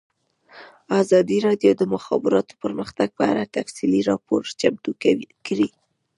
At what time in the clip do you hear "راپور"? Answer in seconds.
4.11-4.41